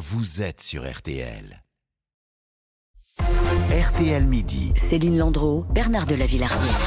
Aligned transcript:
vous 0.00 0.40
êtes 0.40 0.62
sur 0.62 0.90
RTL. 0.90 1.62
RTL 3.70 4.24
Midi. 4.24 4.72
Céline 4.74 5.18
Landreau, 5.18 5.66
Bernard 5.74 6.06
de 6.06 6.14
la 6.14 6.24
Villardière. 6.24 6.80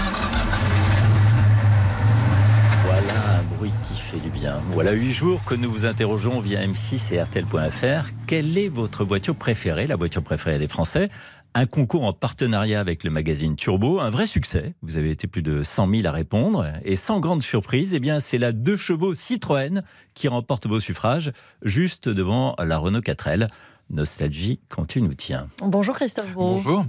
Voilà 2.85 3.37
un 3.37 3.43
bruit 3.55 3.71
qui 3.83 3.93
fait 3.93 4.19
du 4.19 4.31
bien. 4.31 4.63
Voilà 4.71 4.93
huit 4.93 5.11
jours 5.11 5.45
que 5.45 5.53
nous 5.53 5.71
vous 5.71 5.85
interrogeons 5.85 6.39
via 6.39 6.65
M6 6.65 7.13
et 7.13 7.21
RTL.fr. 7.21 8.09
Quelle 8.25 8.57
est 8.57 8.69
votre 8.69 9.05
voiture 9.05 9.35
préférée, 9.35 9.85
la 9.85 9.95
voiture 9.95 10.23
préférée 10.23 10.57
des 10.57 10.67
Français? 10.67 11.09
Un 11.55 11.65
concours 11.65 12.03
en 12.03 12.13
partenariat 12.13 12.79
avec 12.79 13.03
le 13.03 13.11
magazine 13.11 13.55
Turbo, 13.55 13.99
un 13.99 14.09
vrai 14.09 14.25
succès. 14.25 14.73
Vous 14.81 14.97
avez 14.97 15.11
été 15.11 15.27
plus 15.27 15.43
de 15.43 15.61
100 15.61 15.89
000 15.89 16.07
à 16.07 16.11
répondre. 16.11 16.65
Et 16.83 16.95
sans 16.95 17.19
grande 17.19 17.43
surprise, 17.43 17.93
eh 17.93 18.19
c'est 18.19 18.37
la 18.39 18.51
deux 18.51 18.77
chevaux 18.77 19.13
Citroën 19.13 19.83
qui 20.15 20.27
remporte 20.27 20.65
vos 20.65 20.79
suffrages, 20.79 21.31
juste 21.61 22.09
devant 22.09 22.55
la 22.57 22.77
Renault 22.77 23.01
4L. 23.01 23.47
Nostalgie 23.93 24.59
quand 24.69 24.85
tu 24.85 25.01
nous 25.01 25.13
tiens. 25.13 25.47
Bonjour 25.61 25.93
Christophe 25.95 26.33
Bonjour. 26.33 26.83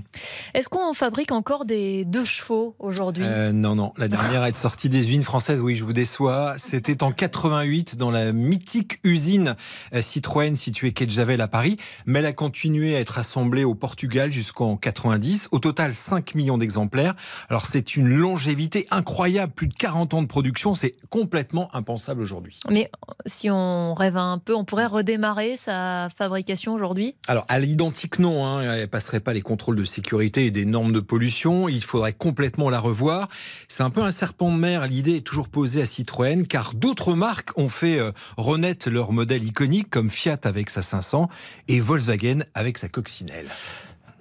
Est-ce 0.54 0.70
qu'on 0.70 0.94
fabrique 0.94 1.32
encore 1.32 1.66
des 1.66 2.06
deux 2.06 2.24
chevaux 2.24 2.74
aujourd'hui? 2.78 3.24
Euh, 3.26 3.52
Non, 3.52 3.74
non. 3.74 3.92
La 3.98 4.08
dernière 4.08 4.42
à 4.42 4.48
être 4.48 4.56
sortie 4.56 4.88
des 4.88 5.00
usines 5.00 5.22
françaises, 5.22 5.60
oui, 5.60 5.76
je 5.76 5.84
vous 5.84 5.92
déçois. 5.92 6.54
C'était 6.56 7.02
en 7.02 7.12
88 7.12 7.96
dans 7.96 8.10
la 8.10 8.32
mythique 8.32 9.00
usine 9.04 9.54
euh, 9.92 10.00
Citroën 10.00 10.56
située 10.56 10.92
quai 10.92 11.04
de 11.04 11.10
Javel 11.10 11.42
à 11.42 11.48
Paris. 11.48 11.76
Mais 12.06 12.20
elle 12.20 12.26
a 12.26 12.32
continué 12.32 12.96
à 12.96 13.00
être 13.00 13.18
assemblée 13.18 13.64
au 13.64 13.74
Portugal 13.74 14.32
jusqu'en 14.32 14.78
90. 14.78 15.48
Au 15.52 15.58
total, 15.58 15.94
5 15.94 16.34
millions 16.34 16.56
d'exemplaires. 16.56 17.14
Alors 17.50 17.66
c'est 17.66 17.96
une 17.96 18.08
longévité 18.08 18.86
incroyable. 18.90 19.52
Plus 19.52 19.68
de 19.68 19.74
40 19.74 20.14
ans 20.14 20.22
de 20.22 20.26
production. 20.26 20.74
C'est 20.74 20.94
complètement 21.10 21.68
impensable 21.74 22.22
aujourd'hui. 22.22 22.60
Mais 22.70 22.90
si 23.26 23.50
on 23.50 23.92
rêve 23.92 24.16
un 24.16 24.38
peu, 24.38 24.54
on 24.54 24.64
pourrait 24.64 24.86
redémarrer 24.86 25.56
sa 25.56 26.08
fabrication 26.16 26.72
aujourd'hui? 26.72 26.93
Alors, 27.26 27.44
à 27.48 27.58
l'identique, 27.58 28.18
non. 28.18 28.46
Hein. 28.46 28.60
Elle 28.62 28.80
ne 28.82 28.86
passerait 28.86 29.20
pas 29.20 29.32
les 29.32 29.42
contrôles 29.42 29.76
de 29.76 29.84
sécurité 29.84 30.46
et 30.46 30.50
des 30.50 30.64
normes 30.64 30.92
de 30.92 31.00
pollution. 31.00 31.68
Il 31.68 31.82
faudrait 31.82 32.12
complètement 32.12 32.70
la 32.70 32.80
revoir. 32.80 33.28
C'est 33.68 33.82
un 33.82 33.90
peu 33.90 34.02
un 34.02 34.10
serpent 34.10 34.52
de 34.52 34.58
mer. 34.58 34.86
L'idée 34.86 35.16
est 35.16 35.26
toujours 35.26 35.48
posée 35.48 35.82
à 35.82 35.86
Citroën, 35.86 36.46
car 36.46 36.74
d'autres 36.74 37.14
marques 37.14 37.56
ont 37.56 37.68
fait 37.68 37.98
euh, 37.98 38.12
renaître 38.36 38.90
leur 38.90 39.12
modèle 39.12 39.44
iconique, 39.44 39.90
comme 39.90 40.10
Fiat 40.10 40.38
avec 40.44 40.70
sa 40.70 40.82
500 40.82 41.28
et 41.68 41.80
Volkswagen 41.80 42.44
avec 42.54 42.78
sa 42.78 42.88
coccinelle. 42.88 43.46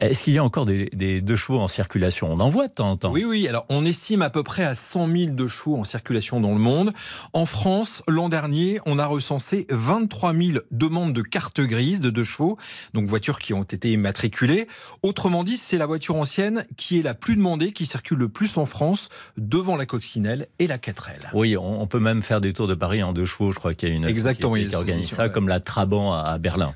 Est-ce 0.09 0.23
qu'il 0.23 0.33
y 0.33 0.37
a 0.37 0.43
encore 0.43 0.65
des, 0.65 1.21
deux 1.21 1.35
chevaux 1.37 1.59
en 1.59 1.69
circulation? 1.69 2.31
On 2.31 2.39
en 2.39 2.49
voit 2.49 2.67
de 2.67 2.73
temps 2.73 2.91
en 2.91 2.97
temps. 2.97 3.11
Oui, 3.11 3.23
oui. 3.23 3.47
Alors, 3.47 3.65
on 3.69 3.85
estime 3.85 4.21
à 4.21 4.29
peu 4.29 4.43
près 4.43 4.65
à 4.65 4.75
100 4.75 5.07
000 5.07 5.31
deux 5.31 5.47
chevaux 5.47 5.77
en 5.77 5.85
circulation 5.85 6.41
dans 6.41 6.49
le 6.49 6.59
monde. 6.59 6.93
En 7.31 7.45
France, 7.45 8.03
l'an 8.07 8.27
dernier, 8.27 8.81
on 8.85 8.99
a 8.99 9.05
recensé 9.05 9.65
23 9.69 10.33
000 10.33 10.59
demandes 10.71 11.13
de 11.13 11.21
carte 11.21 11.61
grise 11.61 12.01
de 12.01 12.09
deux 12.09 12.25
chevaux, 12.25 12.57
donc 12.93 13.07
voitures 13.07 13.39
qui 13.39 13.53
ont 13.53 13.63
été 13.63 13.93
immatriculées. 13.93 14.67
Autrement 15.03 15.43
dit, 15.43 15.55
c'est 15.55 15.77
la 15.77 15.85
voiture 15.85 16.15
ancienne 16.17 16.65
qui 16.75 16.99
est 16.99 17.03
la 17.03 17.13
plus 17.13 17.37
demandée, 17.37 17.71
qui 17.71 17.85
circule 17.85 18.17
le 18.17 18.29
plus 18.29 18.57
en 18.57 18.65
France, 18.65 19.07
devant 19.37 19.77
la 19.77 19.85
coccinelle 19.85 20.47
et 20.59 20.67
la 20.67 20.77
4L. 20.77 21.29
Oui, 21.33 21.55
on 21.55 21.87
peut 21.87 21.99
même 21.99 22.21
faire 22.21 22.41
des 22.41 22.51
tours 22.51 22.67
de 22.67 22.75
Paris 22.75 23.03
en 23.03 23.13
deux 23.13 23.25
chevaux. 23.25 23.53
Je 23.53 23.59
crois 23.59 23.73
qu'il 23.73 23.87
y 23.87 23.91
a 23.93 23.95
une 23.95 24.05
Exactement, 24.05 24.55
qui 24.55 24.75
organise 24.75 25.09
ça, 25.09 25.29
comme 25.29 25.47
la 25.47 25.61
Trabant 25.61 26.13
à 26.13 26.37
Berlin. 26.39 26.73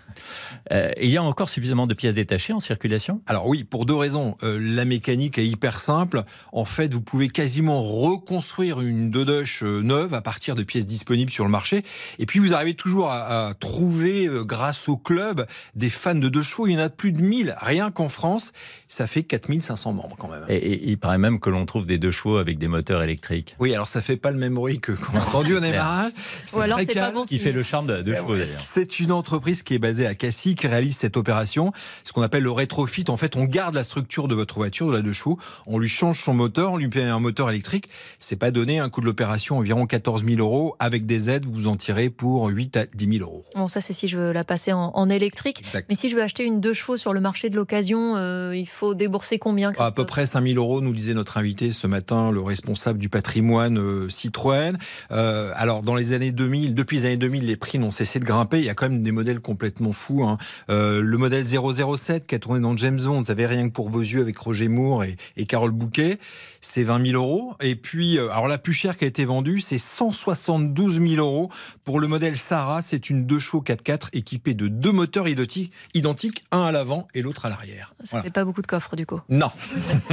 Euh, 0.72 0.92
il 1.02 1.10
y 1.10 1.18
a 1.18 1.24
encore 1.24 1.50
suffisamment 1.50 1.88
de 1.88 1.94
pièces 1.94 2.16
détachées 2.16 2.54
en 2.54 2.60
circulation? 2.60 3.17
Alors 3.26 3.48
oui, 3.48 3.64
pour 3.64 3.86
deux 3.86 3.96
raisons. 3.96 4.38
Euh, 4.44 4.60
la 4.62 4.86
mécanique 4.86 5.38
est 5.38 5.48
hyper 5.48 5.80
simple. 5.80 6.24
En 6.52 6.66
fait, 6.66 6.94
vous 6.94 7.02
pouvez 7.02 7.30
quasiment 7.30 7.84
reconstruire 7.84 8.82
une 8.82 9.10
Dodoche 9.10 9.64
euh, 9.64 9.82
neuve 9.82 10.14
à 10.14 10.22
partir 10.22 10.56
de 10.56 10.64
pièces 10.64 10.86
disponibles 10.86 11.32
sur 11.32 11.44
le 11.44 11.50
marché. 11.50 11.84
Et 12.20 12.26
puis 12.26 12.40
vous 12.40 12.54
arrivez 12.54 12.74
toujours 12.74 13.12
à, 13.12 13.54
trouver, 13.60 14.28
euh, 14.28 14.44
grâce 14.44 14.90
au 14.90 14.98
club, 14.98 15.46
des 15.76 15.90
fans 15.90 16.16
de 16.16 16.30
deux 16.30 16.44
chevaux. 16.44 16.68
Il 16.68 16.74
y 16.74 16.76
en 16.78 16.80
a 16.80 16.90
plus 16.90 17.12
de 17.12 17.22
1000, 17.22 17.56
rien 17.60 17.92
qu'en 17.92 18.10
France. 18.10 18.52
Ça 18.88 19.08
fait 19.08 19.24
4500 19.24 19.94
membres 19.94 20.16
quand 20.18 20.30
même. 20.30 20.46
Et, 20.50 20.90
il 20.90 20.98
paraît 20.98 21.18
même 21.18 21.40
que 21.40 21.50
l'on 21.50 21.66
trouve 21.66 21.86
des 21.86 21.98
deux 21.98 22.12
chevaux 22.12 22.38
avec 22.38 22.58
des 22.58 22.68
moteurs 22.68 23.04
électriques. 23.04 23.56
Oui, 23.60 23.74
alors 23.74 23.88
ça 23.88 24.02
fait 24.02 24.18
pas 24.18 24.32
le 24.32 24.38
même 24.38 24.56
bruit 24.56 24.80
que 24.80 24.92
qu'on 24.92 25.18
a 25.18 25.22
entendu 25.22 25.56
au 25.56 25.60
démarrage. 25.60 26.12
Ou 26.54 26.60
alors 26.60 26.80
c'est 26.80 26.94
pas 26.94 27.12
bon. 27.12 27.24
Qui 27.24 27.40
fait 27.40 27.52
le 27.52 27.64
charme 27.64 27.88
de 27.88 28.02
deux 28.02 28.16
chevaux 28.16 28.38
d'ailleurs. 28.38 28.48
C'est 28.48 29.00
une 29.00 29.12
entreprise 29.12 29.64
qui 29.64 29.74
est 29.74 29.80
basée 29.80 30.06
à 30.06 30.16
Cassis 30.16 30.56
qui 30.56 30.68
réalise 30.68 30.98
cette 30.98 31.18
opération, 31.18 31.72
ce 32.04 32.14
qu'on 32.14 32.22
appelle 32.22 32.44
le 32.44 32.52
rétrofit 32.52 33.04
en 33.10 33.18
fait, 33.18 33.36
on 33.36 33.46
garde 33.46 33.76
la 33.76 33.84
structure 33.84 34.28
de 34.28 34.36
votre 34.36 34.56
voiture, 34.56 34.88
de 34.88 34.94
la 34.94 35.02
deux 35.02 35.14
chevaux, 35.14 35.38
on 35.66 35.80
lui 35.80 35.90
change 35.90 36.22
son 36.22 36.34
moteur, 36.34 36.74
on 36.74 36.78
lui 36.78 36.90
paye 36.90 37.04
un 37.04 37.20
moteur 37.20 37.50
électrique. 37.50 37.90
C'est 38.20 38.36
pas 38.36 38.52
donné, 38.52 38.80
un 38.80 38.90
coût 38.90 39.02
de 39.02 39.06
l'opération 39.06 39.58
environ 39.58 39.86
14 39.86 40.26
000 40.26 40.40
euros. 40.40 40.76
Avec 40.80 41.06
des 41.06 41.30
aides, 41.30 41.46
vous 41.46 41.68
en 41.68 41.76
tirez 41.76 42.10
pour 42.10 42.48
8 42.48 42.78
à 42.78 42.86
10 42.86 43.18
000 43.20 43.30
euros. 43.30 43.46
Bon, 43.56 43.68
ça, 43.68 43.82
c'est 43.82 43.94
si 43.94 44.08
je 44.08 44.18
veux 44.18 44.32
la 44.32 44.44
passer 44.44 44.74
en, 44.74 45.10
électrique. 45.10 45.64
Mais 45.90 45.96
si 45.96 46.10
je 46.10 46.16
veux 46.16 46.22
acheter 46.22 46.44
une 46.44 46.60
deux 46.60 46.74
chevaux 46.74 46.98
sur 46.98 47.14
le 47.14 47.22
marché 47.22 47.50
de 47.50 47.56
l'occasion, 47.56 48.16
euh, 48.18 48.54
il 48.54 48.68
faut 48.68 48.94
débourser 48.94 49.40
combien 49.40 49.72
À 49.80 49.92
peu 49.92 50.06
près 50.06 50.26
5 50.26 50.46
000 50.46 50.58
euros, 50.58 50.82
nous 50.82 50.94
disait 50.94 51.14
notre 51.14 51.38
invité 51.38 51.72
ce 51.72 51.88
matin, 51.88 52.32
le 52.32 52.42
responsable 52.42 53.00
du 53.00 53.08
patrimoine 53.08 53.78
euh, 53.78 54.10
Citroën. 54.10 54.78
Euh, 55.12 55.52
alors, 55.56 55.84
dans 55.84 55.96
les 55.96 56.14
années 56.14 56.32
2000, 56.32 56.76
depuis 56.76 56.98
les 56.98 57.06
années 57.06 57.18
2000, 57.18 57.46
les 57.46 57.56
prix 57.56 57.80
n'ont 57.80 57.92
cessé 57.92 58.20
de 58.20 58.26
grimper. 58.26 58.60
Il 58.60 58.66
y 58.66 58.70
a 58.70 58.74
quand 58.74 58.90
même 58.90 59.02
des 59.02 59.12
modèles 59.12 59.40
complètement 59.40 59.94
fous. 59.94 60.24
Hein. 60.24 60.38
le 60.68 61.18
modèle 61.18 61.44
007 61.46 62.28
qui 62.28 62.36
a 62.36 62.40
tourné 62.40 62.60
dans 62.60 62.74
James 62.88 63.02
Bond, 63.02 63.20
vous 63.20 63.32
avez 63.32 63.46
rien 63.46 63.68
que 63.68 63.74
pour 63.74 63.90
vos 63.90 64.00
yeux 64.00 64.22
avec 64.22 64.38
Roger 64.38 64.70
Moore 64.70 65.04
et, 65.04 65.46
Carole 65.46 65.72
Bouquet, 65.72 66.20
c'est 66.62 66.84
20 66.84 67.08
000 67.08 67.22
euros. 67.22 67.54
Et 67.60 67.76
puis, 67.76 68.18
euh, 68.18 68.32
alors 68.32 68.48
la 68.48 68.58
plus 68.58 68.72
chère 68.72 68.96
qui 68.96 69.04
a 69.04 69.08
été 69.10 69.26
vendue, 69.26 69.60
c'est 69.60 69.78
172 69.78 71.02
000 71.02 71.16
euros 71.16 71.52
pour 71.84 72.00
le 72.00 72.08
modèle 72.08 72.38
Sarah. 72.38 72.82
C'est 72.82 73.10
une 73.10 73.26
2 73.26 73.40
chevaux 73.40 73.62
4x4 73.62 74.08
équipée 74.14 74.54
de 74.54 74.70
deux 74.70 74.94
moteurs 74.94 75.28
identiques, 75.28 76.44
un 76.52 76.62
à 76.62 76.72
l'avant 76.72 77.10
et 77.14 77.22
l'autre 77.22 77.46
à 77.46 77.50
l'arrière. 77.50 77.94
Ça 78.06 78.20
ne 78.20 78.22
fait 78.22 78.30
pas 78.30 78.46
beaucoup 78.46 78.62
de 78.62 78.68
coffres 78.68 78.96
du 78.96 79.06
coup. 79.06 79.20
Non. 79.28 79.52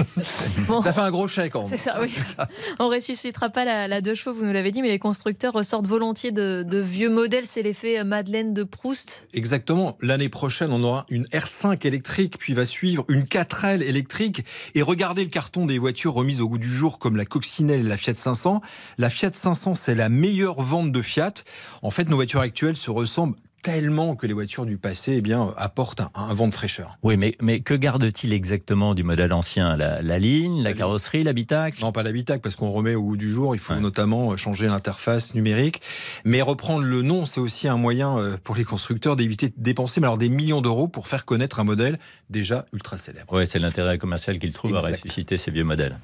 Ça 0.82 0.92
fait 0.92 1.00
un 1.00 1.12
gros 1.12 1.28
chèque. 1.28 1.52
C'est 1.68 1.78
ça, 1.78 2.00
oui. 2.00 2.12
On 2.80 2.88
ressuscitera 2.88 3.50
pas 3.50 3.64
la, 3.64 3.86
la 3.86 4.00
2 4.00 4.16
chevaux, 4.16 4.34
vous 4.34 4.44
nous 4.44 4.52
l'avez 4.52 4.72
dit, 4.72 4.82
mais 4.82 4.88
les 4.88 4.98
constructeurs 4.98 5.52
ressortent 5.52 5.86
volontiers 5.86 6.32
de, 6.32 6.64
de 6.66 6.78
vieux 6.78 7.10
modèles. 7.10 7.46
C'est 7.46 7.62
l'effet 7.62 8.02
Madeleine 8.02 8.52
de 8.52 8.64
Proust. 8.64 9.28
Exactement. 9.32 9.96
L'année 10.00 10.28
prochaine, 10.28 10.72
on 10.72 10.82
aura 10.82 11.06
une 11.08 11.26
R5 11.26 11.86
électrique, 11.86 12.36
puis 12.36 12.52
va 12.52 12.63
suivre 12.64 13.04
une 13.08 13.22
4L 13.22 13.82
électrique. 13.82 14.44
Et 14.74 14.82
regardez 14.82 15.24
le 15.24 15.30
carton 15.30 15.66
des 15.66 15.78
voitures 15.78 16.14
remises 16.14 16.40
au 16.40 16.48
goût 16.48 16.58
du 16.58 16.70
jour 16.70 16.98
comme 16.98 17.16
la 17.16 17.24
Coccinelle 17.24 17.80
et 17.80 17.88
la 17.88 17.96
Fiat 17.96 18.16
500. 18.16 18.60
La 18.98 19.10
Fiat 19.10 19.32
500, 19.32 19.74
c'est 19.74 19.94
la 19.94 20.08
meilleure 20.08 20.60
vente 20.60 20.92
de 20.92 21.02
Fiat. 21.02 21.34
En 21.82 21.90
fait, 21.90 22.08
nos 22.08 22.16
voitures 22.16 22.40
actuelles 22.40 22.76
se 22.76 22.90
ressemblent 22.90 23.36
tellement 23.64 24.14
que 24.14 24.26
les 24.26 24.34
voitures 24.34 24.66
du 24.66 24.76
passé 24.76 25.14
eh 25.16 25.20
bien, 25.22 25.54
apportent 25.56 26.02
un, 26.14 26.34
vent 26.34 26.48
de 26.48 26.54
fraîcheur. 26.54 26.98
Oui, 27.02 27.16
mais, 27.16 27.34
mais 27.40 27.60
que 27.60 27.72
garde-t-il 27.72 28.34
exactement 28.34 28.94
du 28.94 29.04
modèle 29.04 29.32
ancien? 29.32 29.74
La, 29.74 30.18
ligne, 30.18 30.62
la, 30.62 30.74
carrosserie, 30.74 31.24
l'habitacle? 31.24 31.80
Non, 31.80 31.90
pas 31.90 32.02
l'habitacle, 32.02 32.40
parce 32.40 32.56
qu'on 32.56 32.70
remet 32.70 32.94
au 32.94 33.02
goût 33.02 33.16
du 33.16 33.32
jour. 33.32 33.56
Il 33.56 33.58
faut 33.58 33.74
notamment 33.76 34.36
changer 34.36 34.66
l'interface 34.66 35.34
numérique. 35.34 35.80
Mais 36.26 36.42
reprendre 36.42 36.84
le 36.84 37.00
nom, 37.00 37.24
c'est 37.24 37.40
aussi 37.40 37.66
un 37.66 37.78
moyen 37.78 38.18
euh, 38.18 38.36
pour 38.44 38.54
les 38.54 38.64
constructeurs 38.64 39.16
d'éviter 39.16 39.48
de 39.48 39.54
dépenser 39.56 39.98
mais 39.98 40.08
alors, 40.08 40.18
des 40.18 40.28
millions 40.28 40.60
d'euros 40.60 40.86
pour 40.86 41.08
faire 41.08 41.24
connaître 41.24 41.58
un 41.58 41.64
modèle 41.64 41.98
déjà 42.28 42.66
ultra 42.74 42.98
célèbre. 42.98 43.32
Oui, 43.32 43.46
c'est 43.46 43.58
l'intérêt 43.58 43.96
commercial 43.96 44.38
qu'ils 44.38 44.52
trouvent 44.52 44.76
à 44.76 44.80
ressusciter 44.80 45.38
ces 45.38 45.50
vieux 45.50 45.64
modèles. 45.64 45.98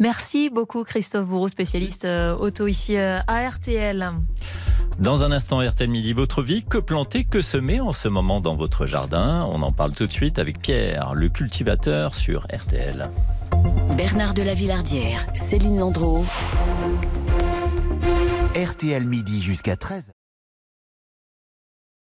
Merci 0.00 0.50
beaucoup 0.50 0.82
Christophe 0.82 1.26
Bourreau, 1.26 1.48
spécialiste 1.48 2.06
euh, 2.06 2.34
auto 2.34 2.66
ici 2.66 2.96
euh, 2.96 3.20
à 3.28 3.48
RTL. 3.48 4.10
Dans 4.98 5.22
un 5.22 5.30
instant, 5.30 5.60
RTL 5.60 5.88
Midi, 5.88 6.12
votre 6.12 6.42
vie, 6.42 6.64
que 6.64 6.78
planter, 6.78 7.22
que 7.24 7.40
semer 7.40 7.78
en 7.78 7.92
ce 7.92 8.08
moment 8.08 8.40
dans 8.40 8.56
votre 8.56 8.84
jardin? 8.84 9.48
On 9.52 9.62
en 9.62 9.70
parle 9.70 9.94
tout 9.94 10.08
de 10.08 10.12
suite 10.12 10.40
avec 10.40 10.60
Pierre, 10.60 11.14
le 11.14 11.28
cultivateur 11.28 12.16
sur 12.16 12.48
RTL. 12.52 13.08
Bernard 13.96 14.34
de 14.34 14.42
la 14.42 14.54
Villardière, 14.54 15.24
Céline 15.36 15.78
Landreau. 15.78 16.24
RTL 18.56 19.04
Midi 19.04 19.40
jusqu'à 19.40 19.76
13 19.76 20.10